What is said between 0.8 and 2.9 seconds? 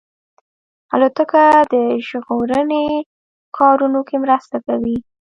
الوتکه د ژغورنې